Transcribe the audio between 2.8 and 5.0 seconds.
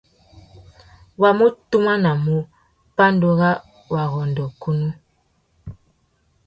pandúrâwurrôndô kunú.